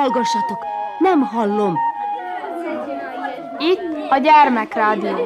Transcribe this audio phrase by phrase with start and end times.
[0.00, 0.66] Hallgassatok,
[0.98, 1.76] nem hallom.
[3.58, 5.16] Itt a gyermekrádió.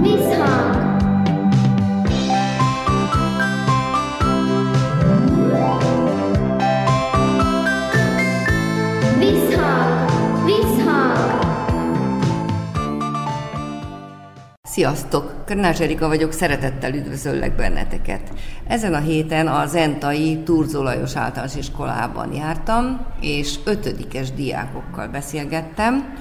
[0.00, 0.96] Visszhang!
[9.18, 10.10] Visszhang!
[10.44, 11.38] Visszhang!
[14.62, 15.33] Sziasztok!
[15.44, 18.32] Körnás Erika vagyok, szeretettel üdvözöllek benneteket.
[18.66, 26.16] Ezen a héten a Zentai Turzolajos általános iskolában jártam, és ötödikes diákokkal beszélgettem,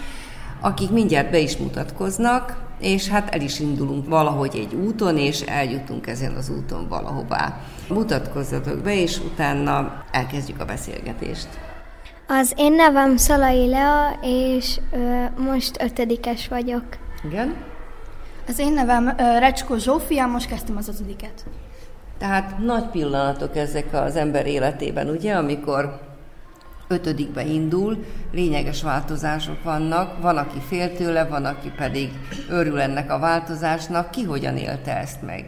[0.62, 6.08] akik mindjárt be is mutatkoznak, és hát el is indulunk valahogy egy úton, és eljutunk
[6.08, 7.60] ezen az úton valahová.
[7.90, 11.48] Mutatkozzatok be, és utána elkezdjük a beszélgetést.
[12.28, 16.84] Az én nevem Szalai Lea, és ö, most ötödikes vagyok.
[17.24, 17.56] Igen?
[18.48, 21.46] Az én nevem Recskó Zsófia, most kezdtem az ötödiket.
[22.18, 26.00] Tehát nagy pillanatok ezek az ember életében, ugye, amikor
[26.88, 32.12] ötödikbe indul, lényeges változások vannak, van, aki fél tőle, van, aki pedig
[32.50, 34.12] örül ennek a változásnak.
[34.12, 35.46] Ki hogyan élte ezt meg?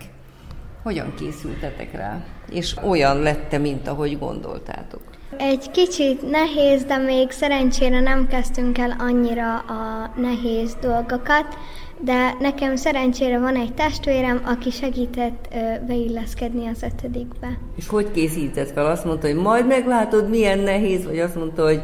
[0.83, 2.23] Hogyan készültetek rá?
[2.49, 5.01] És olyan lette, mint ahogy gondoltátok?
[5.38, 11.57] Egy kicsit nehéz, de még szerencsére nem kezdtünk el annyira a nehéz dolgokat,
[11.99, 17.57] de nekem szerencsére van egy testvérem, aki segített ö, beilleszkedni az ötödikbe.
[17.75, 18.85] És hogy készített fel?
[18.85, 21.81] Azt mondta, hogy majd meglátod, milyen nehéz, vagy azt mondta, hogy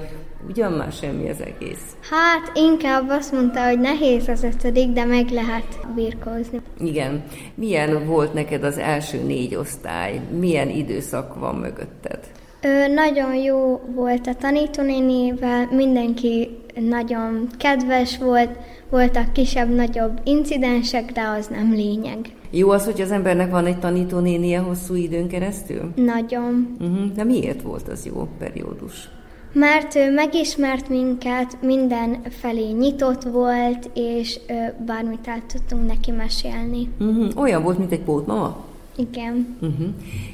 [0.48, 1.95] ugyan már semmi az egész.
[2.09, 6.62] Hát inkább azt mondta, hogy nehéz az ötödik, de meg lehet birkózni.
[6.80, 7.23] Igen.
[7.56, 10.22] Milyen volt neked az első négy osztály?
[10.39, 12.20] Milyen időszak van mögötted?
[12.64, 16.50] Ö, nagyon jó volt a tanítónénivel, mindenki
[16.89, 18.50] nagyon kedves volt,
[18.89, 22.17] voltak kisebb-nagyobb incidensek, de az nem lényeg.
[22.50, 25.92] Jó az, hogy az embernek van egy tanítónénie hosszú időn keresztül?
[25.95, 26.77] Nagyon.
[26.80, 27.11] Uh-huh.
[27.16, 29.09] De miért volt az jó periódus?
[29.53, 34.54] Mert ő megismert minket, minden felé nyitott volt, és ö,
[34.86, 36.89] bármit el tudtunk neki mesélni.
[36.99, 37.42] Uh-huh.
[37.42, 38.65] Olyan volt, mint egy pótmama?
[38.95, 39.58] Igen.
[39.61, 39.87] Uh-huh.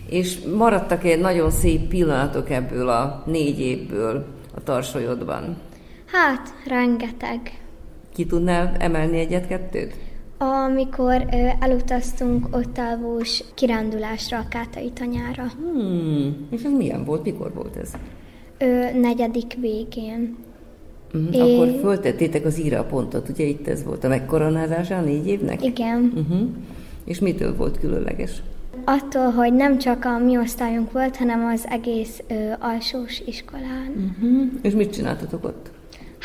[0.09, 5.57] És maradtak egy nagyon szép pillanatok ebből a négy évből a tarsolyodban?
[6.11, 7.61] Hát, rengeteg.
[8.13, 9.95] Ki tudnál emelni egyet-kettőt?
[10.37, 15.43] Amikor ö, elutaztunk ottávós kirándulásra a Kátai tanyára.
[15.43, 16.47] Hmm.
[16.51, 17.23] És ez milyen volt?
[17.23, 17.93] Mikor volt ez?
[18.57, 20.35] Ö, negyedik végén.
[21.13, 21.35] Uh-huh.
[21.35, 25.63] É- Akkor föltettétek az írapontot, ugye itt ez volt a megkoronázása négy évnek?
[25.63, 26.11] Igen.
[26.15, 26.47] Uh-huh.
[27.05, 28.41] És mitől volt különleges?
[28.85, 34.13] Attól, hogy nem csak a mi osztályunk volt, hanem az egész ö, alsós iskolán.
[34.19, 34.47] Uh-huh.
[34.61, 35.71] És mit csináltatok ott?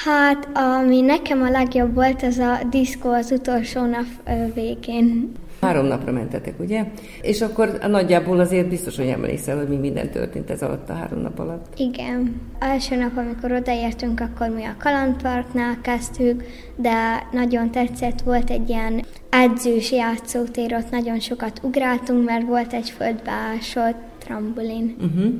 [0.04, 5.32] Hát, ami nekem a legjobb volt, az a diszkó az utolsó nap végén.
[5.60, 6.84] Három napra mentetek, ugye?
[7.20, 11.20] És akkor nagyjából azért biztos, hogy emlékszel, hogy mi minden történt ez alatt a három
[11.20, 11.66] nap alatt.
[11.76, 12.40] Igen.
[12.58, 16.44] Első nap, amikor odaértünk, akkor mi a kalandparknál kezdtük,
[16.76, 22.90] de nagyon tetszett, volt egy ilyen edzős játszótér, ott nagyon sokat ugráltunk, mert volt egy
[22.90, 24.96] földbeásott trambulin.
[25.00, 25.32] Uh-huh.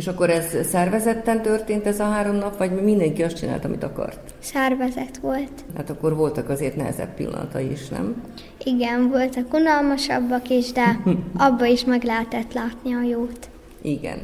[0.00, 4.34] És akkor ez szervezetten történt ez a három nap, vagy mindenki azt csinált, amit akart?
[4.38, 5.64] Szervezet volt.
[5.76, 8.22] Hát akkor voltak azért nehezebb pillanatai is, nem?
[8.64, 11.00] Igen, voltak unalmasabbak is, de
[11.46, 13.48] abba is meg lehetett látni a jót.
[13.82, 14.18] Igen.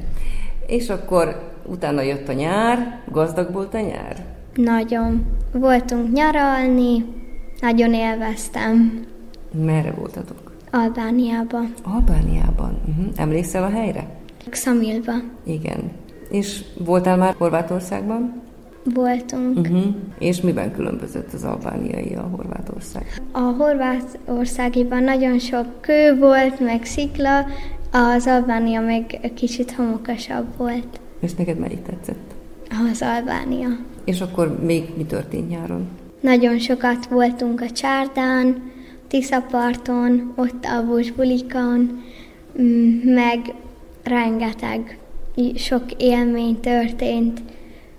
[0.66, 4.24] És akkor utána jött a nyár, gazdag volt a nyár?
[4.54, 5.26] Nagyon.
[5.52, 7.04] Voltunk nyaralni,
[7.60, 9.04] nagyon élveztem
[9.64, 10.52] Merre voltatok?
[10.70, 12.78] Albániába, Albániában.
[12.88, 13.06] Uh-huh.
[13.16, 14.24] Emlékszel a helyre?
[14.54, 15.12] Szamilba
[15.44, 15.90] Igen.
[16.30, 18.44] És voltál már Horvátországban?
[18.94, 19.58] voltunk.
[19.58, 19.84] Uh-huh.
[20.18, 23.22] És miben különbözött az albániai a Horvátország?
[23.32, 27.46] A horvátországiban nagyon sok kő volt, meg szikla,
[27.92, 31.00] az Albánia meg kicsit homokosabb volt.
[31.20, 32.34] És neked melyik tetszett?
[32.90, 33.68] Az Albánia.
[34.04, 35.88] És akkor még mi történt nyáron?
[36.20, 38.62] Nagyon sokat voltunk a csárdán,
[39.08, 40.84] Tiszaparton, ott a
[41.16, 42.02] bulikon,
[42.60, 43.54] mm, meg
[44.06, 44.98] rengeteg
[45.54, 47.40] sok élmény történt.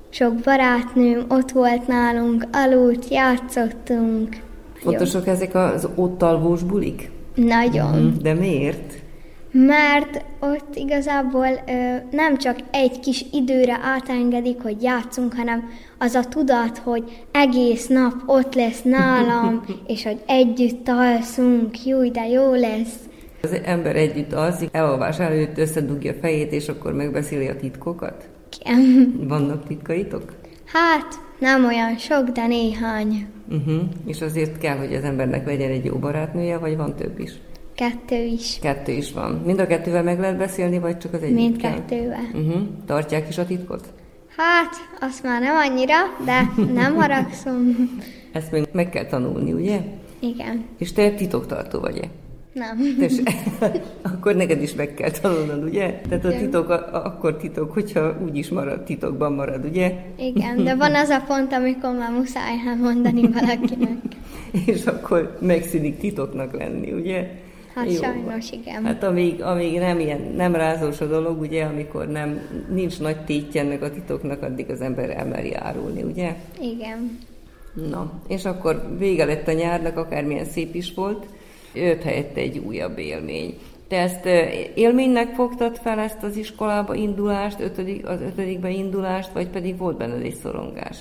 [0.10, 4.38] Sok barátnőm ott volt nálunk, aludt, játszottunk.
[4.74, 7.10] Fontosak ezek az ott alvós bulik?
[7.36, 8.02] Nagyon.
[8.02, 8.22] Mhm.
[8.22, 8.94] De miért?
[9.52, 16.24] Mert ott igazából ö, nem csak egy kis időre átengedik, hogy játszunk, hanem az a
[16.24, 22.96] tudat, hogy egész nap ott lesz nálam, és hogy együtt alszunk, jó, de jó lesz.
[23.42, 28.30] Az ember együtt alszik, elalvás előtt összedugja a fejét, és akkor megbeszéli a titkokat?
[28.60, 29.14] Igen.
[29.28, 30.34] Vannak titkaitok?
[30.66, 33.28] Hát, nem olyan sok, de néhány.
[33.50, 33.82] Uh-huh.
[34.06, 37.32] És azért kell, hogy az embernek legyen egy jó barátnője, vagy van több is?
[37.76, 38.60] Kettő is.
[38.62, 39.42] Kettő is van.
[39.46, 41.44] Mind a kettővel meg lehet beszélni, vagy csak az egyikkel?
[41.44, 42.30] Mindkettővel.
[42.34, 42.62] Uh-huh.
[42.86, 43.94] Tartják is a titkot?
[44.38, 45.96] Hát, azt már nem annyira,
[46.26, 47.90] de nem haragszom.
[48.34, 49.80] Ezt még meg kell tanulni, ugye?
[50.20, 50.66] Igen.
[50.78, 52.10] És te titoktartó vagy-e?
[52.58, 52.96] Nem.
[53.00, 53.20] Tess,
[54.14, 56.02] akkor neked is meg kell tanulnod, ugye?
[56.10, 59.94] Tehát a titok a, akkor titok, hogyha úgy is marad, titokban marad, ugye?
[60.18, 63.98] Igen, de van az a pont, amikor már muszáj elmondani valakinek.
[64.66, 67.30] És akkor megszűnik titoknak lenni, ugye?
[67.76, 68.86] Hát Jó sajnos igen.
[68.86, 72.40] Hát amíg, amíg nem ilyen, nem rázós a dolog, ugye, amikor nem,
[72.74, 76.36] nincs nagy tétje ennek a titoknak, addig az ember elmeri árulni, ugye?
[76.62, 77.18] Igen.
[77.90, 81.26] Na, és akkor vége lett a nyárnak, akármilyen szép is volt,
[81.78, 83.58] jött helyette egy újabb élmény.
[83.88, 84.26] Te ezt
[84.76, 90.22] élménynek fogtad fel ezt az iskolába indulást, ötödik, az ötödikbe indulást, vagy pedig volt benned
[90.22, 90.98] egy szorongás?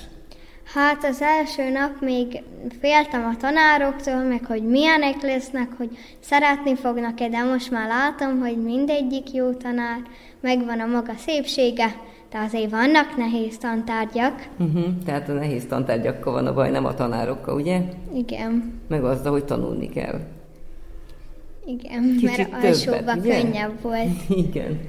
[0.73, 2.43] Hát az első nap még
[2.79, 8.63] féltem a tanároktól, meg hogy milyenek lesznek, hogy szeretni fognak-e, de most már látom, hogy
[8.63, 10.01] mindegyik jó tanár,
[10.39, 11.95] megvan a maga szépsége,
[12.31, 14.47] de azért vannak nehéz tantárgyak.
[14.59, 14.85] Uh-huh.
[15.05, 17.81] Tehát a nehéz tantárgyakkal van a baj, nem a tanárokkal, ugye?
[18.13, 20.19] Igen, Meg azzal, hogy tanulni kell.
[21.67, 24.29] Igen, Kicsit mert alsóban könnyebb volt.
[24.47, 24.79] Igen.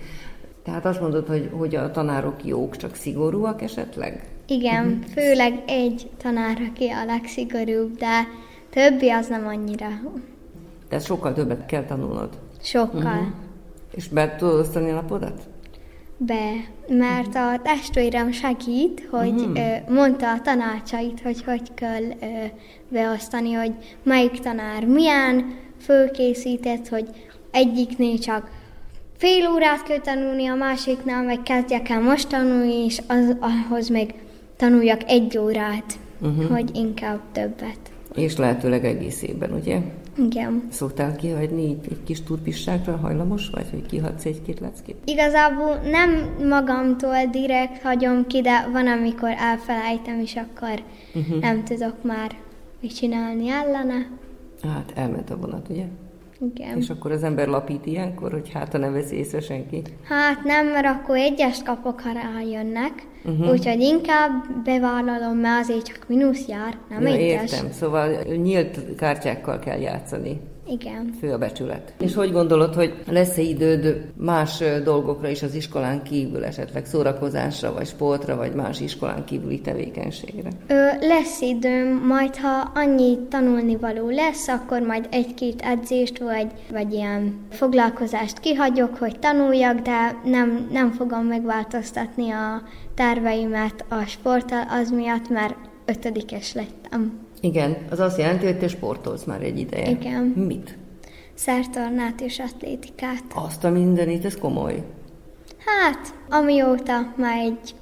[0.64, 4.24] Tehát azt mondod, hogy, hogy a tanárok jók, csak szigorúak esetleg?
[4.46, 8.26] Igen, főleg egy tanár, aki a legszigorúbb, de
[8.70, 9.88] többi az nem annyira.
[10.88, 12.28] Tehát sokkal többet kell tanulnod.
[12.62, 13.00] Sokkal.
[13.00, 13.26] Uh-huh.
[13.94, 15.42] És be tudod osztani a napodat?
[16.16, 16.50] Be,
[16.88, 19.88] mert a testvérem segít, hogy uh-huh.
[19.88, 22.44] mondta a tanácsait, hogy hogy kell ö,
[22.88, 23.72] beosztani, hogy
[24.02, 27.08] melyik tanár milyen, fölkészített, hogy
[27.50, 28.50] egyiknél csak
[29.16, 34.14] fél órát kell tanulni, a másiknál meg kezdjek el most tanulni, és az, ahhoz meg
[34.56, 36.50] tanuljak egy órát, uh-huh.
[36.50, 37.78] hogy inkább többet.
[38.14, 39.78] És lehetőleg egész évben, ugye?
[40.18, 40.62] Igen.
[40.70, 44.96] Szoktál kihagyni így egy kis turpisságra, hajlamos vagy, hogy kihagysz egy-két leckét?
[45.04, 50.82] Igazából nem magamtól direkt hagyom ki, de van, amikor elfelejtem, és akkor
[51.14, 51.40] uh-huh.
[51.40, 52.30] nem tudok már
[52.80, 54.06] mit csinálni ellene.
[54.62, 55.84] Hát elment a vonat, ugye?
[56.54, 56.76] Igen.
[56.76, 59.82] És akkor az ember lapít ilyenkor, hogy hát ha ne veszi észre senki.
[60.02, 63.50] Hát nem, mert akkor egyes kapok, ha rájönnek, uh-huh.
[63.50, 67.52] úgyhogy inkább bevállalom, mert azért csak mínusz jár, nem Ja, egyes.
[67.52, 67.70] értem.
[67.70, 70.40] Szóval nyílt kártyákkal kell játszani.
[70.68, 71.14] Igen.
[71.18, 71.94] Fő a becsület.
[72.00, 77.86] És hogy gondolod, hogy lesz-e időd más dolgokra is az iskolán kívül, esetleg szórakozásra, vagy
[77.86, 80.48] sportra, vagy más iskolán kívüli tevékenységre?
[80.66, 87.46] Ö, lesz időm, majd ha annyi tanulnivaló lesz, akkor majd egy-két edzést vagy, vagy ilyen
[87.50, 92.62] foglalkozást kihagyok, hogy tanuljak, de nem, nem fogom megváltoztatni a
[92.94, 95.54] terveimet a sporttal az miatt, mert
[95.84, 97.26] ötödikes lettem.
[97.40, 99.90] Igen, az azt jelenti, hogy te sportolsz már egy ideje.
[99.90, 100.22] Igen.
[100.22, 100.78] Mit?
[101.34, 103.22] Szertornát és atlétikát.
[103.34, 104.84] Azt a mindenit, ez komoly.
[105.58, 107.74] Hát, amióta már egy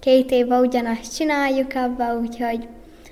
[0.00, 2.68] két éve ugyanazt csináljuk abba, úgyhogy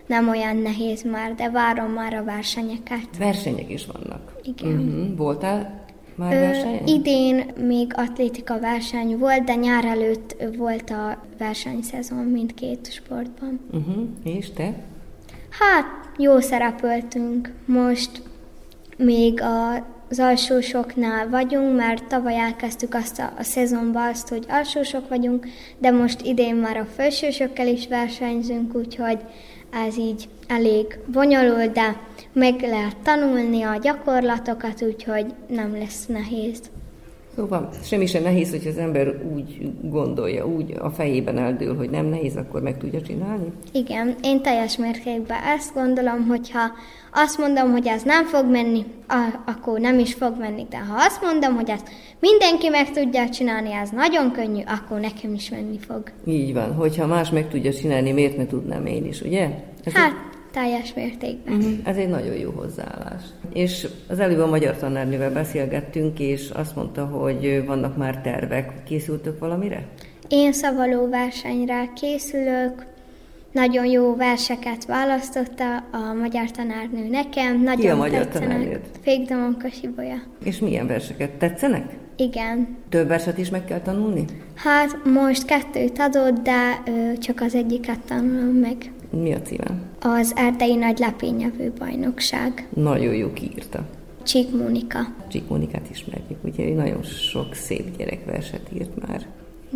[0.07, 3.17] nem olyan nehéz már, de várom már a versenyeket.
[3.19, 4.37] Versenyek is vannak.
[4.43, 4.73] Igen.
[4.73, 5.17] Uh-huh.
[5.17, 6.87] Voltál már Ö, versenyen?
[6.87, 13.61] idén még atlétika verseny volt, de nyár előtt volt a versenyszezon mindkét sportban.
[13.73, 14.09] Uh-huh.
[14.25, 14.75] És te?
[15.51, 15.85] Hát,
[16.17, 17.53] jó szerepeltünk.
[17.65, 18.23] Most
[18.97, 19.75] még a,
[20.11, 25.47] az alsósoknál vagyunk, mert tavaly elkezdtük azt a, a szezonban azt, hogy alsósok vagyunk,
[25.79, 29.19] de most idén már a felsősökkel is versenyzünk, úgyhogy
[29.87, 32.01] ez így elég bonyolult, de
[32.33, 36.61] meg lehet tanulni a gyakorlatokat, úgyhogy nem lesz nehéz.
[37.41, 42.07] Szóval semmi sem nehéz, hogy az ember úgy gondolja, úgy a fejében eldől, hogy nem
[42.07, 43.53] nehéz, akkor meg tudja csinálni.
[43.73, 46.61] Igen, én teljes mértékben ezt gondolom, hogyha
[47.13, 48.85] azt mondom, hogy ez nem fog menni,
[49.47, 50.67] akkor nem is fog menni.
[50.71, 55.35] De ha azt mondom, hogy ezt mindenki meg tudja csinálni, ez nagyon könnyű, akkor nekem
[55.35, 56.03] is menni fog.
[56.27, 59.49] Így van, hogyha más meg tudja csinálni, miért ne tudnám én is, ugye?
[59.85, 60.13] Ez Hát,
[60.53, 61.55] teljes mértékben.
[61.55, 63.23] Mhm, Ez egy nagyon jó hozzáállás.
[63.53, 68.83] És az előbb a magyar tanárnővel beszélgettünk, és azt mondta, hogy vannak már tervek.
[68.85, 69.87] Készültök valamire?
[70.29, 72.87] Én szavaló versenyre készülök,
[73.53, 77.63] nagyon jó verseket választotta a magyar tanárnő nekem.
[77.63, 78.81] Nagyon a magyar tanárnőd?
[79.03, 80.23] Fékdomon Kasibolya.
[80.45, 81.97] És milyen verseket tetszenek?
[82.17, 82.77] Igen.
[82.89, 84.25] Több verset is meg kell tanulni?
[84.55, 88.77] Hát most kettőt adott, de ö, csak az egyiket tanulom meg.
[89.11, 89.83] Mi a címe?
[90.01, 92.69] Az Erdei Nagy Lepényevő Bajnokság.
[92.75, 93.85] Nagyon jó kiírta.
[94.23, 94.99] Csík Mónika.
[95.29, 99.27] Csík Monikát ismerjük, ugye ő nagyon sok szép gyerekverset írt már.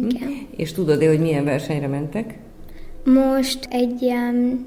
[0.09, 0.33] Igen.
[0.57, 2.39] És tudod-e, hogy milyen versenyre mentek?
[3.05, 4.65] Most egy ilyen,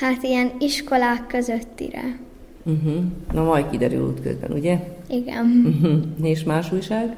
[0.00, 2.18] hát ilyen iskolák közöttire.
[2.64, 3.04] Uh-huh.
[3.32, 4.78] Na majd kiderül útközben, ugye?
[5.08, 5.62] Igen.
[5.66, 6.02] Uh-huh.
[6.22, 7.16] És más újság?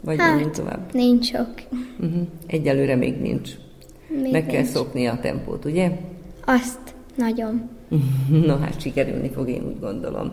[0.00, 0.92] Vagy hát, tovább?
[0.92, 1.48] nincs sok.
[2.00, 2.22] Uh-huh.
[2.46, 3.50] Egyelőre még nincs.
[4.22, 4.72] Még Meg kell nincs.
[4.72, 5.90] szokni a tempót, ugye?
[6.48, 7.68] Azt nagyon.
[8.46, 10.32] Na hát sikerülni fog, én úgy gondolom.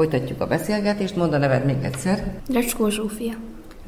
[0.00, 2.40] Folytatjuk a beszélgetést, mondd a neved még egyszer.
[2.52, 3.32] Recskó Zsófia.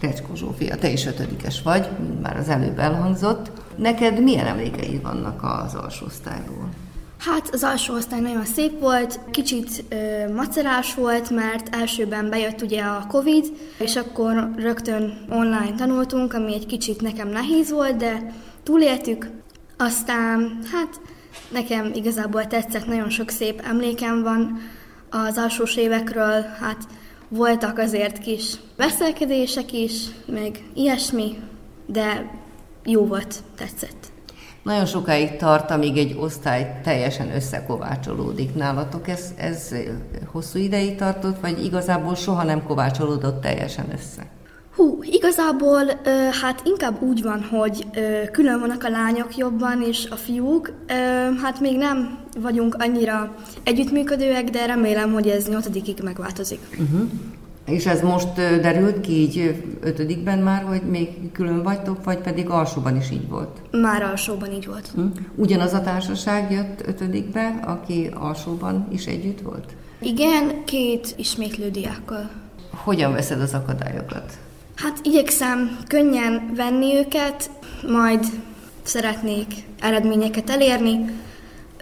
[0.01, 3.51] Recskó Zsófia, te is ötödikes vagy, mint már az előbb elhangzott.
[3.77, 6.69] Neked milyen emlékeid vannak az alsó osztályról?
[7.19, 12.83] Hát az alsó osztály nagyon szép volt, kicsit ö, macerás volt, mert elsőben bejött ugye
[12.83, 13.45] a Covid,
[13.79, 19.31] és akkor rögtön online tanultunk, ami egy kicsit nekem nehéz volt, de túléltük.
[19.77, 21.01] Aztán, hát
[21.53, 24.61] nekem igazából tetszett, nagyon sok szép emlékem van
[25.13, 26.87] az alsós évekről, hát
[27.29, 29.93] voltak azért kis veszelkedések is,
[30.27, 31.39] meg ilyesmi,
[31.87, 32.31] de
[32.85, 34.11] jó volt, tetszett.
[34.63, 38.55] Nagyon sokáig tart, amíg egy osztály teljesen összekovácsolódik.
[38.55, 39.75] Nálatok ez, ez
[40.27, 44.27] hosszú ideig tartott, vagy igazából soha nem kovácsolódott teljesen össze?
[44.83, 45.85] Hú, igazából
[46.43, 47.87] hát inkább úgy van, hogy
[48.33, 50.73] külön vannak a lányok jobban, és a fiúk.
[51.43, 56.59] Hát még nem vagyunk annyira együttműködőek, de remélem, hogy ez nyolcadikig megváltozik.
[56.71, 57.11] Uh-huh.
[57.67, 62.97] És ez most derült ki így ötödikben már, hogy még külön vagytok, vagy pedig alsóban
[62.97, 63.61] is így volt?
[63.71, 64.91] Már alsóban így volt.
[64.95, 65.07] Hm?
[65.35, 69.75] Ugyanaz a társaság jött ötödikbe, aki alsóban is együtt volt?
[70.01, 72.31] Igen, két ismétlő diákkal.
[72.71, 74.33] Hogyan veszed az akadályokat?
[74.75, 77.51] Hát igyekszem könnyen venni őket,
[77.89, 78.25] majd
[78.83, 79.47] szeretnék
[79.81, 81.05] eredményeket elérni,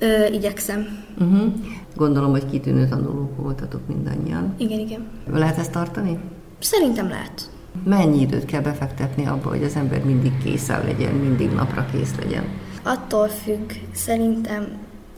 [0.00, 0.87] ö, igyekszem.
[1.18, 1.52] Uh-huh.
[1.97, 4.54] Gondolom, hogy kitűnő tanulók voltatok mindannyian.
[4.59, 5.06] Igen, igen.
[5.32, 6.18] Lehet ezt tartani?
[6.59, 7.50] Szerintem lehet.
[7.85, 12.44] Mennyi időt kell befektetni abba, hogy az ember mindig készen legyen, mindig napra kész legyen?
[12.82, 14.66] Attól függ, szerintem,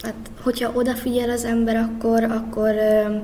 [0.03, 3.17] hát, hogyha odafigyel az ember, akkor, akkor ö,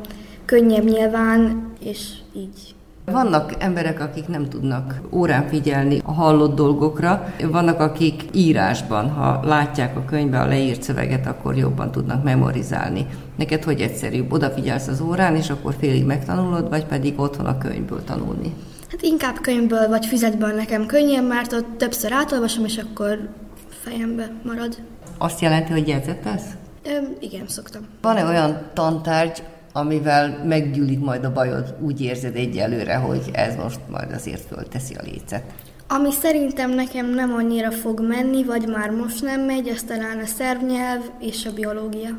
[0.44, 2.74] könnyebb nyilván, és így.
[3.10, 9.96] Vannak emberek, akik nem tudnak órán figyelni a hallott dolgokra, vannak, akik írásban, ha látják
[9.96, 13.06] a könyvbe a leírt szöveget, akkor jobban tudnak memorizálni.
[13.36, 14.32] Neked hogy egyszerűbb?
[14.32, 18.54] Odafigyelsz az órán, és akkor félig megtanulod, vagy pedig otthon a könyvből tanulni?
[18.90, 23.28] Hát inkább könyvből vagy füzetből nekem könnyebb, mert ott többször átolvasom, és akkor
[23.68, 24.76] fejembe marad.
[25.18, 26.46] Azt jelenti, hogy jegyzetelsz?
[26.84, 27.82] Ö, igen, szoktam.
[28.00, 34.12] Van-e olyan tantárgy, amivel meggyűlik majd a bajod, úgy érzed egyelőre, hogy ez most majd
[34.12, 35.42] azért fölteszi a lécet?
[35.88, 40.26] Ami szerintem nekem nem annyira fog menni, vagy már most nem megy, az talán a
[40.26, 42.18] szervnyelv és a biológia.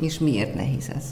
[0.00, 1.04] És miért nehéz ez?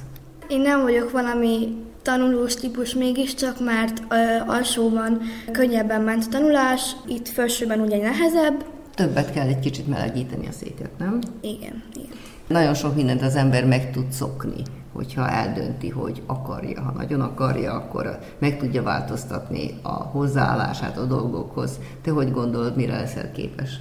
[0.48, 5.20] Én nem vagyok valami tanulós típus mégiscsak, mert ö, alsóban
[5.52, 8.64] könnyebben ment a tanulás, itt felsőben ugye nehezebb.
[8.94, 11.18] Többet kell egy kicsit melegíteni a széket, nem?
[11.40, 12.16] Igen, igen.
[12.46, 14.62] Nagyon sok mindent az ember meg tud szokni,
[14.94, 16.82] hogyha eldönti, hogy akarja.
[16.82, 21.78] Ha nagyon akarja, akkor meg tudja változtatni a hozzáállását a dolgokhoz.
[22.02, 23.80] Te hogy gondolod, mire leszel képes?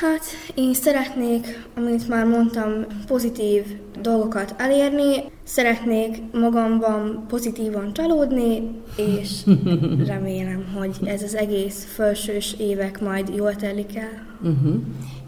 [0.00, 0.22] Hát
[0.54, 2.70] én szeretnék, amit már mondtam,
[3.06, 3.62] pozitív
[4.00, 9.40] dolgokat elérni, szeretnék magamban pozitívan csalódni, és
[10.06, 14.26] remélem, hogy ez az egész felsős évek majd jól telik el.
[14.42, 14.74] Uh-huh.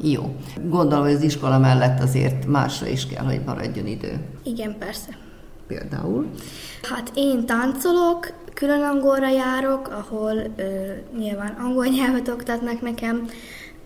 [0.02, 0.36] Jó.
[0.68, 4.20] Gondolom, hogy az iskola mellett azért másra is kell, hogy maradjon idő.
[4.42, 5.08] Igen, persze.
[5.66, 6.30] Például?
[6.82, 10.62] Hát én táncolok, külön angolra járok, ahol ö,
[11.18, 13.28] nyilván angol nyelvet oktatnak nekem,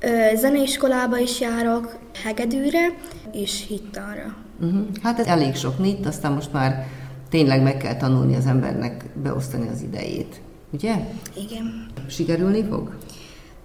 [0.00, 2.94] ö, zeneiskolába is járok, hegedűre
[3.32, 4.34] és hittanra.
[4.60, 4.87] Uh-huh.
[5.02, 6.87] Hát ez elég sok nyit, aztán most már
[7.28, 10.40] tényleg meg kell tanulni az embernek beosztani az idejét.
[10.72, 10.94] Ugye?
[11.34, 11.87] Igen.
[12.08, 12.96] Sikerülni fog?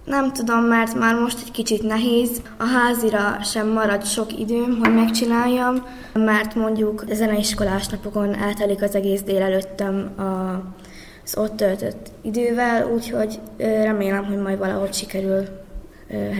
[0.06, 2.42] Nem tudom, mert már most egy kicsit nehéz.
[2.56, 9.22] A házira sem marad sok időm, hogy megcsináljam, mert mondjuk zeneiskolás napokon eltelik az egész
[9.22, 10.22] délelőttöm a,
[11.24, 15.44] az ott töltött idővel, úgyhogy remélem, hogy majd valahogy sikerül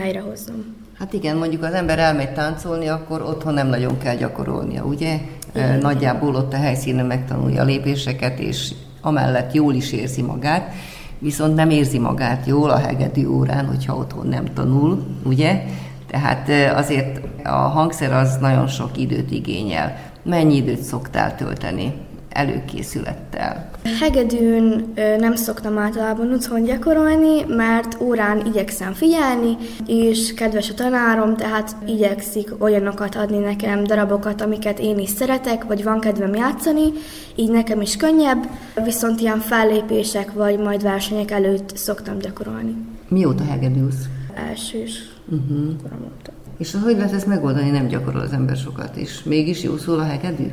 [0.01, 0.75] helyrehoznom.
[0.99, 5.19] Hát igen, mondjuk az ember elmegy táncolni, akkor otthon nem nagyon kell gyakorolnia, ugye?
[5.53, 5.77] Igen.
[5.79, 10.73] Nagyjából ott a helyszínen megtanulja a lépéseket, és amellett jól is érzi magát,
[11.19, 15.63] viszont nem érzi magát jól a hegedű órán, hogyha otthon nem tanul, ugye?
[16.07, 19.97] Tehát azért a hangszer az nagyon sok időt igényel.
[20.23, 21.93] Mennyi időt szoktál tölteni
[22.29, 23.69] előkészülettel?
[23.99, 29.57] Hegedűn nem szoktam általában otthon gyakorolni, mert órán igyekszem figyelni,
[29.87, 35.83] és kedves a tanárom, tehát igyekszik olyanokat adni nekem, darabokat, amiket én is szeretek, vagy
[35.83, 36.91] van kedvem játszani,
[37.35, 38.49] így nekem is könnyebb,
[38.83, 42.75] viszont ilyen fellépések vagy majd versenyek előtt szoktam gyakorolni.
[43.07, 44.05] Mióta hegedűsz?
[44.49, 45.81] Elsős uh-huh.
[45.83, 46.31] korom óta.
[46.57, 49.23] És hogy lehet ezt megoldani, nem gyakorol az ember sokat is?
[49.23, 50.47] Mégis jó szól a hegedű?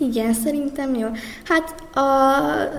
[0.00, 1.08] Igen, szerintem jó.
[1.44, 1.74] Hát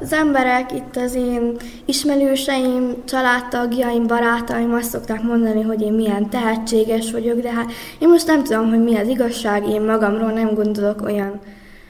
[0.02, 7.12] az emberek, itt az én ismerőseim, családtagjaim, barátaim azt szokták mondani, hogy én milyen tehetséges
[7.12, 11.02] vagyok, de hát én most nem tudom, hogy mi az igazság, én magamról nem gondolok
[11.02, 11.40] olyan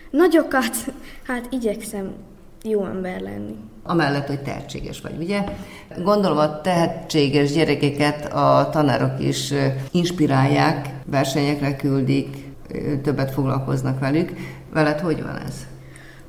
[0.09, 0.75] nagyokat,
[1.27, 2.11] hát igyekszem
[2.63, 3.55] jó ember lenni.
[3.83, 5.43] Amellett, hogy tehetséges vagy, ugye?
[6.03, 9.53] Gondolom a tehetséges gyerekeket a tanárok is
[9.91, 12.27] inspirálják, versenyekre küldik,
[13.03, 14.31] többet foglalkoznak velük.
[14.73, 15.53] Veled hogy van ez?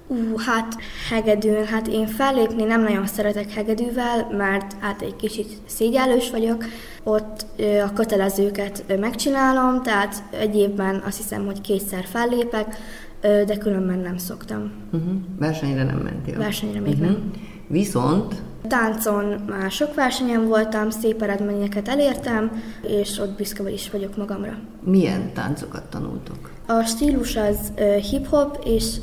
[0.07, 0.77] Ú, uh, hát
[1.11, 6.65] hegedűn, hát én fellépni nem nagyon szeretek hegedűvel, mert hát egy kicsit szégyellős vagyok.
[7.03, 7.47] Ott
[7.87, 12.77] a kötelezőket megcsinálom, tehát egy évben azt hiszem, hogy kétszer fellépek,
[13.21, 14.73] de különben nem szoktam.
[14.93, 15.13] Uh-huh.
[15.39, 16.39] Versenyre nem mentél?
[16.39, 17.07] Versenyre még uh-huh.
[17.09, 17.31] nem.
[17.67, 18.35] Viszont?
[18.69, 24.59] Táncon már sok versenyen voltam, szép eredményeket elértem, és ott büszke is vagyok magamra.
[24.81, 26.51] Milyen táncokat tanultok?
[26.67, 27.73] A stílus az
[28.11, 28.97] hip-hop, és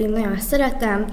[0.00, 1.04] én nagyon szeretem.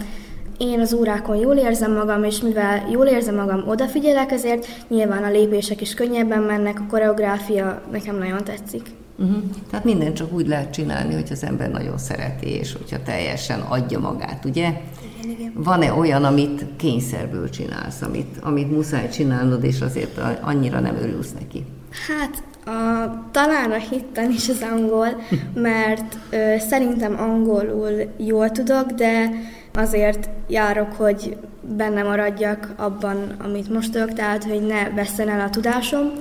[0.57, 5.29] Én az órákon jól érzem magam, és mivel jól érzem magam, odafigyelek, ezért nyilván a
[5.29, 8.81] lépések is könnyebben mennek, a koreográfia nekem nagyon tetszik.
[9.17, 9.43] Uh-huh.
[9.69, 13.99] Tehát minden csak úgy lehet csinálni, hogy az ember nagyon szereti, és hogyha teljesen adja
[13.99, 14.73] magát, ugye?
[15.21, 15.51] Igen, igen.
[15.55, 21.65] Van-e olyan, amit kényszerből csinálsz, amit, amit muszáj csinálnod, és azért annyira nem örülsz neki?
[22.07, 25.21] Hát a, talán a hitten is az angol,
[25.53, 29.29] mert ö, szerintem angolul jól tudok, de
[29.73, 35.49] azért járok, hogy benne maradjak abban, amit most tudok, tehát hogy ne vesszen el a
[35.49, 36.11] tudásom.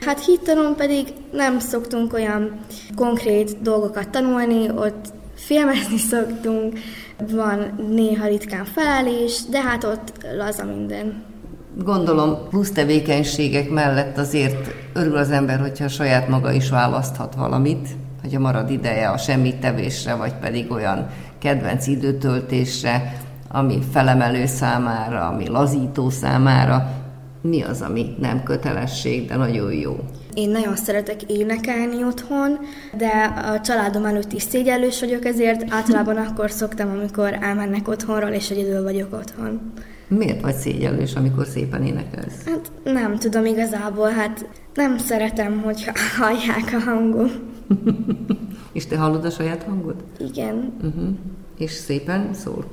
[0.00, 2.58] Hát hittanon pedig nem szoktunk olyan
[2.96, 6.78] konkrét dolgokat tanulni, ott filmezni szoktunk,
[7.30, 11.24] van néha ritkán felállás, de hát ott laza minden.
[11.84, 17.88] Gondolom plusz tevékenységek mellett azért örül az ember, hogyha saját maga is választhat valamit,
[18.22, 21.06] hogy a marad ideje a semmit tevésre, vagy pedig olyan
[21.38, 23.16] kedvenc időtöltésre,
[23.48, 26.90] ami felemelő számára, ami lazító számára.
[27.40, 29.96] Mi az, ami nem kötelesség, de nagyon jó?
[30.34, 32.58] Én nagyon szeretek énekelni otthon,
[32.96, 33.10] de
[33.54, 38.82] a családom előtt is szégyellős vagyok, ezért általában akkor szoktam, amikor elmennek otthonról, és egyedül
[38.82, 39.72] vagyok otthon.
[40.08, 42.44] Miért vagy szégyellős, amikor szépen énekelsz?
[42.44, 47.30] Hát nem tudom igazából, hát nem szeretem, hogyha hallják a hangom.
[48.72, 49.94] És te hallod a saját hangod?
[50.18, 50.72] Igen.
[50.82, 51.08] Uh-huh.
[51.58, 52.64] És szépen szól?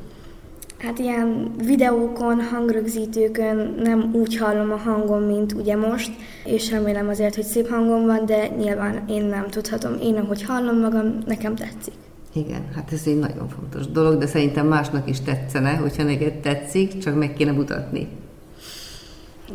[0.77, 6.11] Hát ilyen videókon, hangrögzítőkön nem úgy hallom a hangom, mint ugye most,
[6.45, 9.93] és remélem azért, hogy szép hangom van, de nyilván én nem tudhatom.
[10.01, 11.93] Én, ahogy hallom magam, nekem tetszik.
[12.33, 16.97] Igen, hát ez egy nagyon fontos dolog, de szerintem másnak is tetszene, hogyha neked tetszik,
[16.97, 18.07] csak meg kéne mutatni.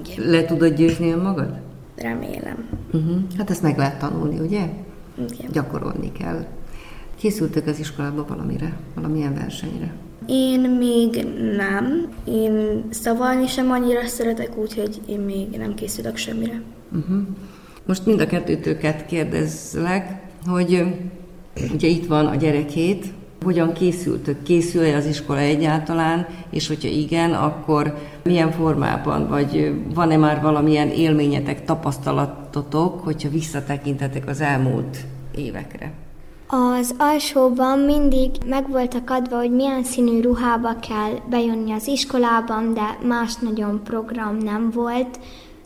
[0.04, 0.30] Igen.
[0.30, 1.60] Le tudod győzni magad?
[1.96, 2.68] Remélem.
[2.92, 3.16] Uh-huh.
[3.38, 4.68] Hát ezt meg lehet tanulni, ugye?
[5.30, 5.50] Igen.
[5.52, 6.46] Gyakorolni kell.
[7.16, 9.92] Készültök az iskolába valamire, valamilyen versenyre?
[10.26, 12.08] Én még nem.
[12.24, 16.62] Én szavalni sem annyira szeretek, úgyhogy én még nem készülök semmire.
[16.92, 17.18] Uh-huh.
[17.86, 20.84] Most mind a kettőtöket kérdezlek, hogy
[21.72, 23.12] ugye itt van a gyerekhét,
[23.44, 24.42] hogyan készültök?
[24.42, 31.64] Készül-e az iskola egyáltalán, és hogyha igen, akkor milyen formában, vagy van-e már valamilyen élményetek,
[31.64, 34.98] tapasztalatotok, hogyha visszatekintetek az elmúlt
[35.34, 35.92] évekre?
[36.50, 42.98] Az alsóban mindig meg voltak adva, hogy milyen színű ruhába kell bejönni az iskolában, de
[43.06, 45.18] más nagyon program nem volt.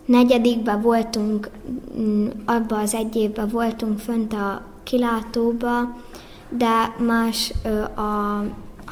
[0.04, 1.50] Negyedikben voltunk,
[1.98, 5.96] mm, abba az egy évben voltunk fönt a kilátóba,
[6.48, 7.52] de más
[7.96, 8.42] a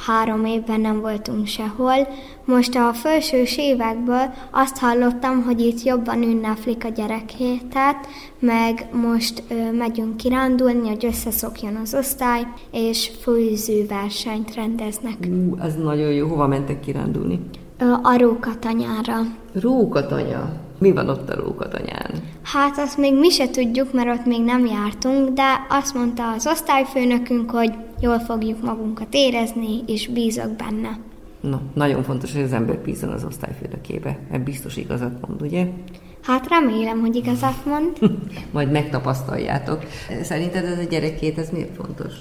[0.06, 2.08] három évben nem voltunk sehol.
[2.44, 7.96] Most a felsős évekből azt hallottam, hogy itt jobban ünneplik a gyerekhétet,
[8.38, 15.16] meg most ö, megyünk kirándulni, hogy összeszokjon az osztály, és főző versenyt rendeznek.
[15.28, 16.28] Ú, az nagyon jó.
[16.28, 17.40] Hova mentek kirándulni?
[17.78, 19.20] Ö, a Rókatanyára.
[19.52, 20.52] Rókatanya.
[20.80, 22.10] Mi van ott a Rókatanyán?
[22.42, 26.46] Hát azt még mi se tudjuk, mert ott még nem jártunk, de azt mondta az
[26.46, 30.98] osztályfőnökünk, hogy jól fogjuk magunkat érezni, és bízok benne.
[31.40, 34.18] Na, nagyon fontos, hogy az ember bízzon az osztályfőnökébe.
[34.30, 35.66] Mert biztos igazat mond, ugye?
[36.22, 37.98] Hát remélem, hogy igazat mond.
[38.52, 39.84] Majd megtapasztaljátok.
[40.22, 42.12] Szerinted ez a gyerekét, ez miért fontos?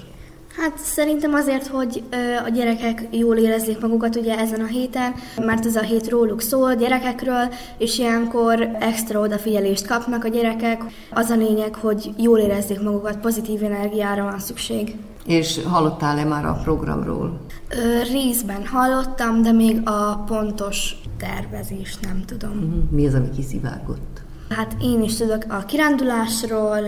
[0.60, 2.02] Hát szerintem azért, hogy
[2.46, 6.74] a gyerekek jól érezzék magukat ugye ezen a héten, mert ez a hét róluk szól,
[6.74, 10.82] gyerekekről, és ilyenkor extra odafigyelést kapnak a gyerekek.
[11.10, 14.96] Az a lényeg, hogy jól érezzék magukat, pozitív energiára van szükség.
[15.26, 17.40] És hallottál-e már a programról?
[17.68, 22.56] Ö, részben hallottam, de még a pontos tervezést nem tudom.
[22.56, 22.94] Mhm.
[22.94, 24.22] Mi az, ami kiszivárgott?
[24.48, 26.78] Hát én is tudok a kirándulásról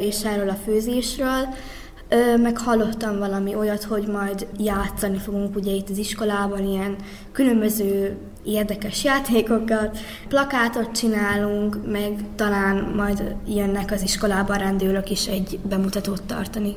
[0.00, 1.48] és erről a főzésről,
[2.08, 6.96] ö, meg hallottam valami olyat, hogy majd játszani fogunk ugye itt az iskolában ilyen
[7.32, 16.22] különböző érdekes játékokat, plakátot csinálunk, meg talán majd jönnek az iskolában rendőrök is egy bemutatót
[16.22, 16.76] tartani.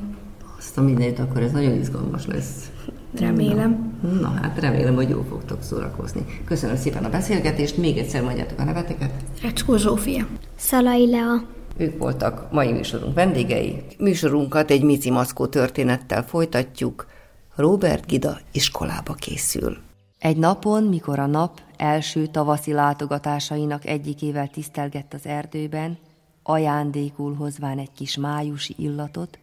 [0.58, 2.72] Azt a mindent, akkor ez nagyon izgalmas lesz.
[3.20, 3.94] Remélem.
[4.02, 6.26] Na, na hát remélem, hogy jól fogtok szórakozni.
[6.46, 9.12] Köszönöm szépen a beszélgetést, még egyszer mondjátok a neveteket.
[9.42, 10.28] Recskó Zsófia.
[10.56, 11.57] Szalai Lea.
[11.78, 13.84] Ők voltak mai műsorunk vendégei.
[13.98, 17.08] Műsorunkat egy Mici Maszkó történettel folytatjuk.
[17.56, 19.78] Robert Gida iskolába készül.
[20.20, 25.98] Egy napon, mikor a nap első tavaszi látogatásainak egyikével tisztelgett az erdőben,
[26.44, 29.40] ajándékul hozván egy kis májusi illatot,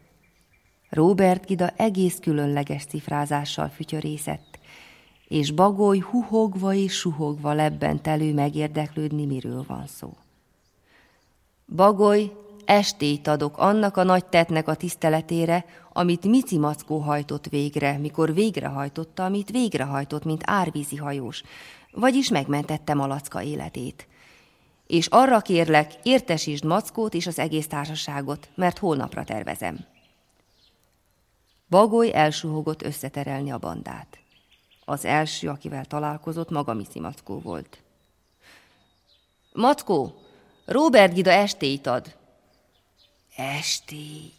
[0.90, 4.58] Robert Gida egész különleges cifrázással fütyörészett,
[5.28, 10.16] és bagoly huhogva és suhogva lebbent elő megérdeklődni, miről van szó.
[11.66, 12.32] Bagoly,
[12.64, 19.24] estét adok annak a nagy tettnek a tiszteletére, amit Mici Mackó hajtott végre, mikor végrehajtotta,
[19.24, 21.42] amit végrehajtott, mint árvízi hajós,
[21.92, 24.08] vagyis megmentette Malacka életét.
[24.86, 29.86] És arra kérlek, értesítsd Mackót és az egész társaságot, mert holnapra tervezem.
[31.68, 34.18] Bagoly elsuhogott összeterelni a bandát.
[34.84, 37.82] Az első, akivel találkozott, maga Mici Mackó volt.
[39.52, 40.23] Mackó,
[40.64, 42.16] Robert Gida estét ad.
[43.36, 44.32] Estély?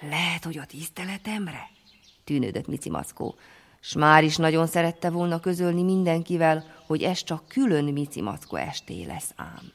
[0.00, 1.70] Lehet, hogy a tiszteletemre?
[2.24, 3.34] Tűnődött Mici Mackó.
[3.80, 9.04] S már is nagyon szerette volna közölni mindenkivel, hogy ez csak külön Mici Mackó esté
[9.04, 9.72] lesz ám.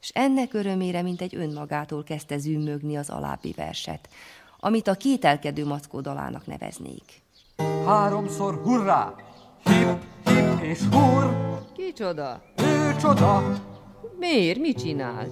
[0.00, 4.08] És ennek örömére, mint egy önmagától kezdte zümmögni az alábbi verset,
[4.60, 7.22] amit a kételkedő Mackó dalának neveznék.
[7.84, 9.14] Háromszor hurrá!
[9.64, 11.32] Hip, hip és hurr!
[11.76, 12.42] Kicsoda?
[12.56, 13.72] Ő csoda!
[14.32, 14.58] Miért?
[14.58, 15.30] Mit csinált?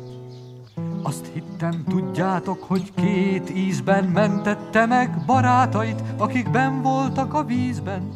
[1.02, 8.12] Azt hittem, tudjátok, hogy két ízben mentette meg barátait, akik ben voltak a vízben.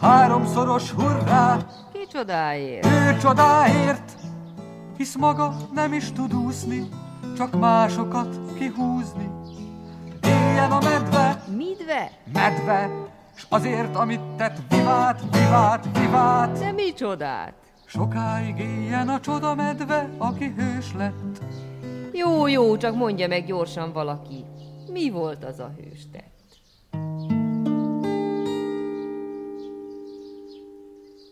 [0.00, 1.66] Háromszoros hurrá!
[1.92, 2.86] Kicsodáért?
[2.86, 4.12] Ő csodáért!
[4.96, 6.88] Hisz maga nem is tud úszni,
[7.36, 9.30] csak másokat kihúzni.
[10.22, 12.10] Éljen a medve, Midve?
[12.32, 12.90] medve,
[13.34, 16.58] s azért, amit tett, vivát, vivát, vivát.
[16.58, 17.54] De micsodát?
[17.94, 21.42] Sokáig éljen a csoda medve, aki hős lett.
[22.12, 24.44] Jó, jó, csak mondja meg gyorsan valaki.
[24.92, 26.58] Mi volt az a hőstett?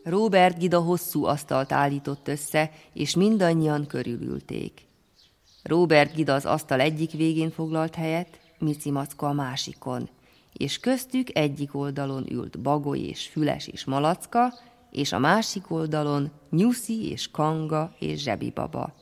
[0.04, 4.86] Robert Gida hosszú asztalt állított össze, és mindannyian körülülték.
[5.62, 10.08] Robert Gida az asztal egyik végén foglalt helyet, Mici Macka a másikon,
[10.52, 14.52] és köztük egyik oldalon ült Bagoly és Füles és Malacka,
[14.92, 18.92] és a másik oldalon Nyuszi és Kanga és Zsebibaba.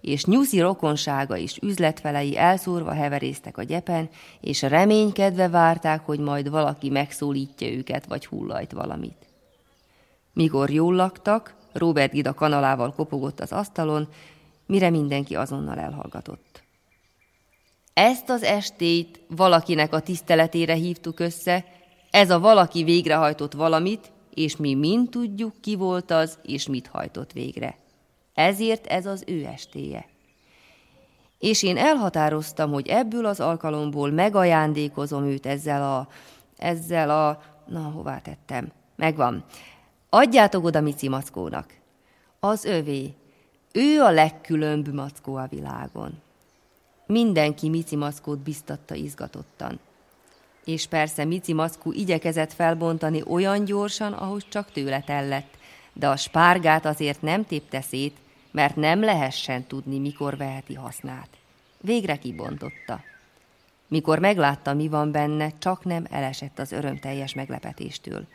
[0.00, 4.08] És Nyuszi rokonsága és üzletfelei elszórva heveréztek a gyepen,
[4.40, 9.26] és reménykedve várták, hogy majd valaki megszólítja őket, vagy hullajt valamit.
[10.32, 14.08] Mikor jól laktak, Robert Gida kanalával kopogott az asztalon,
[14.66, 16.62] mire mindenki azonnal elhallgatott.
[17.94, 21.64] Ezt az estét valakinek a tiszteletére hívtuk össze,
[22.10, 27.32] ez a valaki végrehajtott valamit, és mi mind tudjuk, ki volt az, és mit hajtott
[27.32, 27.76] végre.
[28.34, 30.06] Ezért ez az ő estéje.
[31.38, 36.08] És én elhatároztam, hogy ebből az alkalomból megajándékozom őt ezzel a...
[36.56, 37.42] ezzel a...
[37.66, 38.72] na, hová tettem?
[38.96, 39.44] Megvan.
[40.08, 41.74] Adjátok oda Mici Mackónak.
[42.40, 43.14] Az övé.
[43.72, 46.20] Ő a legkülönbb mackó a világon.
[47.06, 49.78] Mindenki Mici Mackót biztatta izgatottan.
[50.64, 55.56] És persze Mici Maszkú igyekezett felbontani olyan gyorsan, ahogy csak tőle tellett,
[55.92, 58.16] de a spárgát azért nem tépte szét,
[58.50, 61.28] mert nem lehessen tudni, mikor veheti hasznát.
[61.80, 63.00] Végre kibontotta.
[63.88, 68.26] Mikor meglátta, mi van benne, csak nem elesett az örömteljes meglepetéstől.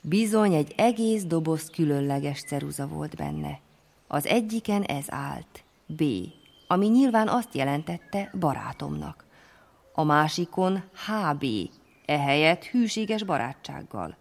[0.00, 3.60] Bizony egy egész doboz különleges ceruza volt benne.
[4.06, 6.02] Az egyiken ez állt, B,
[6.66, 9.24] ami nyilván azt jelentette barátomnak.
[9.96, 11.44] A másikon HB,
[12.06, 14.16] ehelyett hűséges barátsággal.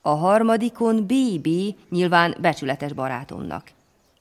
[0.00, 1.48] A harmadikon BB,
[1.90, 3.70] nyilván becsületes barátomnak.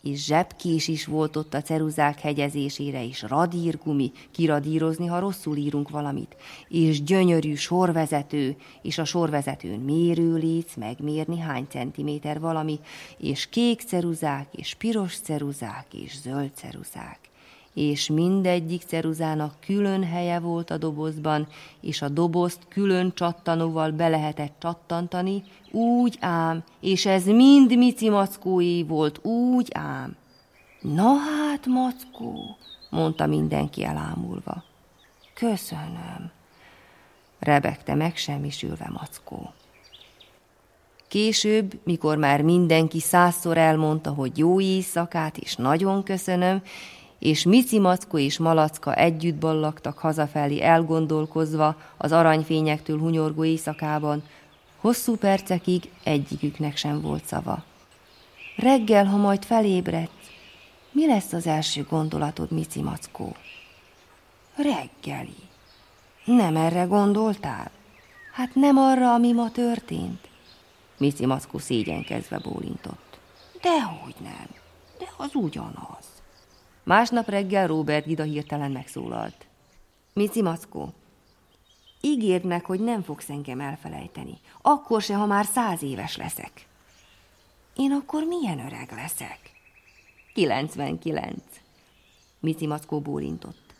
[0.03, 6.35] És zsebkés is volt ott a ceruzák hegyezésére, és radírgumi, kiradírozni, ha rosszul írunk valamit,
[6.67, 12.79] és gyönyörű sorvezető, és a sorvezetőn mérőléc, megmérni hány centiméter valami,
[13.17, 17.30] és kék ceruzák, és piros ceruzák, és zöld ceruzák
[17.73, 21.47] és mindegyik ceruzának külön helye volt a dobozban,
[21.81, 28.83] és a dobozt külön csattanóval be lehetett csattantani, úgy ám, és ez mind Mici mackói
[28.83, 30.15] volt, úgy ám.
[30.81, 32.57] Na hát, mackó,
[32.89, 34.63] mondta mindenki elámulva.
[35.33, 36.31] Köszönöm,
[37.39, 39.53] rebegte meg semmisülve mackó.
[41.07, 46.61] Később, mikor már mindenki százszor elmondta, hogy jó éjszakát, és nagyon köszönöm,
[47.21, 54.23] és Mici Mackó és Malacka együtt ballagtak hazafelé elgondolkozva az aranyfényektől hunyorgó éjszakában,
[54.77, 57.63] hosszú percekig egyiküknek sem volt szava.
[58.55, 60.09] Reggel, ha majd felébredsz,
[60.91, 63.35] mi lesz az első gondolatod, Mici Mackó?
[64.55, 65.37] Reggeli.
[66.25, 67.71] Nem erre gondoltál?
[68.33, 70.29] Hát nem arra, ami ma történt?
[70.97, 73.19] Mici Mackó szégyenkezve bólintott.
[73.61, 74.47] Dehogy nem,
[74.99, 76.10] de az ugyanaz.
[76.83, 79.45] Másnap reggel Robert Gida hirtelen megszólalt.
[80.13, 80.93] Mici Mackó,
[82.01, 84.37] ígérd meg, hogy nem fogsz engem elfelejteni.
[84.61, 86.67] Akkor se, ha már száz éves leszek.
[87.75, 89.39] Én akkor milyen öreg leszek?
[90.33, 91.43] 99.
[92.39, 93.73] Mici Mackó bólintott.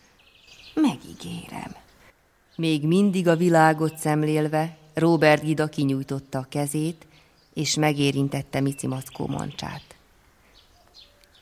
[0.73, 1.75] Megígérem.
[2.55, 7.05] Még mindig a világot szemlélve, Robert Gida kinyújtotta a kezét,
[7.53, 9.95] és megérintette Mici Mackó mancsát.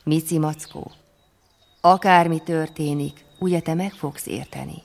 [0.04, 0.92] Mici Mackó,
[1.82, 4.84] Akármi történik, ugye te meg fogsz érteni.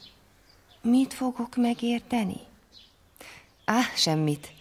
[0.82, 2.36] Mit fogok megérteni?
[3.64, 4.52] Á, semmit.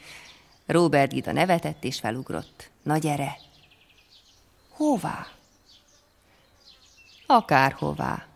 [0.66, 2.70] Robert Gida nevetett és felugrott.
[2.84, 3.38] Na gyere!
[4.70, 5.28] Hová?
[7.26, 8.28] Akárhová.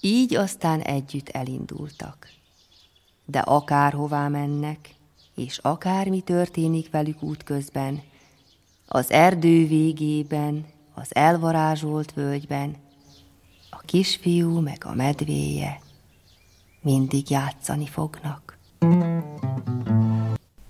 [0.00, 2.30] Így aztán együtt elindultak.
[3.24, 4.94] De akárhová mennek,
[5.34, 8.02] és akármi történik velük útközben,
[8.86, 10.66] az erdő végében,
[11.00, 12.76] az elvarázsolt völgyben,
[13.70, 15.80] a kisfiú meg a medvéje
[16.82, 18.58] mindig játszani fognak.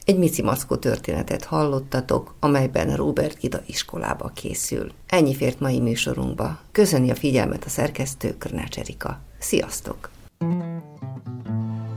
[0.04, 4.92] Egy Mici Maszkó történetet hallottatok, amelyben Robert Gida iskolába készül.
[5.06, 6.58] Ennyi fért mai műsorunkba.
[6.72, 9.20] Köszöni a figyelmet a szerkesztő Krnács Erika.
[9.38, 10.10] Sziasztok!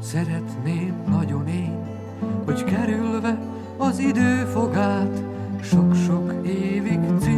[0.01, 1.87] Szeretném nagyon én,
[2.45, 3.39] hogy kerülve
[3.77, 5.23] az idő fogát,
[5.61, 7.28] sok-sok évig cimborák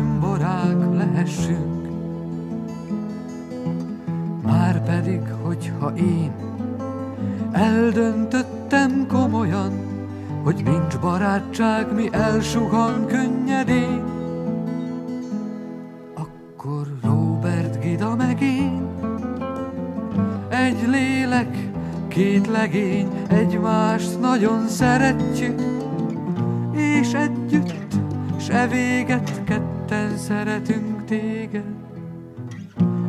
[1.38, 1.88] lehessünk.
[4.44, 6.32] Már pedig, hogyha én
[7.52, 9.72] eldöntöttem komolyan,
[10.44, 14.04] hogy nincs barátság, mi elsuhan könnyedén,
[16.14, 18.88] akkor Robert Gida meg én,
[20.50, 21.70] egy lélek,
[22.08, 25.62] két legény, egymást nagyon szeretjük,
[26.72, 27.94] és együtt
[28.38, 29.41] se véget ketten
[30.32, 31.64] szeretünk téged,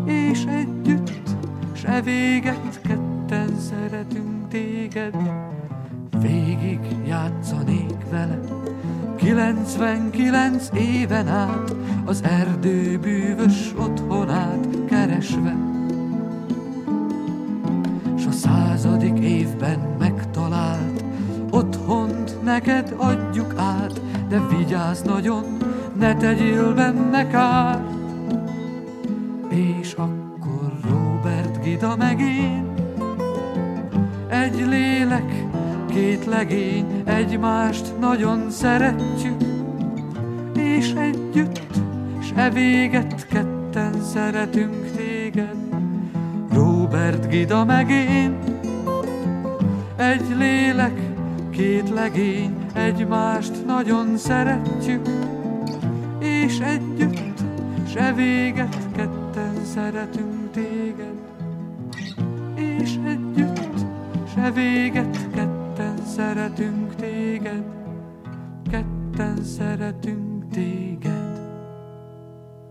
[0.05, 1.11] és együtt
[1.73, 5.17] se véget ketten szeretünk téged.
[6.21, 8.39] Végig játszanék vele,
[9.17, 15.57] 99 éven át, az erdő bűvös otthonát keresve.
[18.19, 20.12] S a századik évben otthont
[22.53, 25.45] neked adjuk át, de vigyázz nagyon,
[25.99, 27.91] ne tegyél benne kárt.
[29.49, 32.73] És akkor Robert Gida meg én,
[34.29, 35.45] egy lélek,
[35.87, 39.43] két legény, egymást nagyon szeretjük,
[40.57, 41.61] és együtt,
[42.35, 45.57] se véget ketten szeretünk téged.
[46.53, 48.39] Robert Gida meg én,
[49.97, 51.02] egy lélek,
[51.53, 55.07] két legény, egymást nagyon szeretjük,
[56.19, 57.41] és együtt,
[57.89, 61.15] se véget ketten szeretünk téged,
[62.55, 63.85] és együtt,
[64.35, 67.65] se véget, ketten szeretünk téged,
[68.71, 70.82] ketten szeretünk téged.